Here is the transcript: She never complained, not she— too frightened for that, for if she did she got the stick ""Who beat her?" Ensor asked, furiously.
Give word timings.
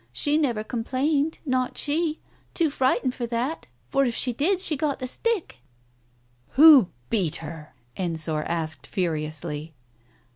She 0.11 0.35
never 0.35 0.63
complained, 0.63 1.37
not 1.45 1.77
she— 1.77 2.19
too 2.55 2.71
frightened 2.71 3.13
for 3.13 3.27
that, 3.27 3.67
for 3.87 4.03
if 4.03 4.15
she 4.15 4.33
did 4.33 4.59
she 4.59 4.75
got 4.75 4.97
the 4.97 5.05
stick 5.05 5.59
""Who 6.57 6.89
beat 7.11 7.35
her?" 7.35 7.75
Ensor 7.95 8.41
asked, 8.41 8.87
furiously. 8.87 9.75